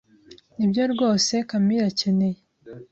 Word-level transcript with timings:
Nibyo 0.57 0.83
rwose 0.93 1.33
Kamili 1.49 1.81
akeneye. 1.89 2.39